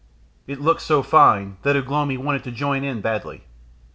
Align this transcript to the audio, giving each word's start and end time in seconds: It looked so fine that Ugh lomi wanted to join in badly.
It 0.47 0.59
looked 0.59 0.81
so 0.81 1.03
fine 1.03 1.57
that 1.61 1.75
Ugh 1.75 1.87
lomi 1.91 2.17
wanted 2.17 2.43
to 2.45 2.51
join 2.51 2.83
in 2.83 3.01
badly. 3.01 3.43